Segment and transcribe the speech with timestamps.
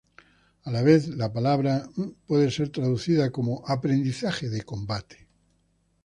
[0.63, 5.27] A la vez, la palabra 修斗 puede ser traducida como "aprendizaje de combate".